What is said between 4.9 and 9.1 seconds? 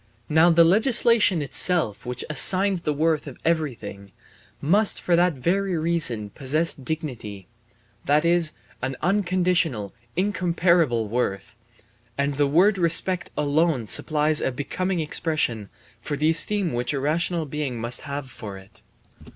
for that very reason possess dignity, that is an